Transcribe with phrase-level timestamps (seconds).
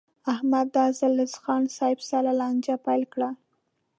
[0.33, 3.29] احمد دا ځل له خان صاحب سره لانجه پیل کړه.